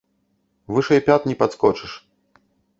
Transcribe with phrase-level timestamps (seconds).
[0.77, 1.91] Вышэй пят не падскочыш!